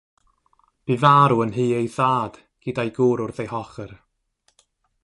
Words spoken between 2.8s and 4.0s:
gŵr wrth ei hochr.